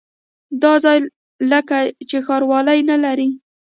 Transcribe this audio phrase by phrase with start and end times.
[0.61, 0.99] دا ځای
[1.51, 1.77] لکه
[2.09, 3.29] چې ښاروالي نه لري.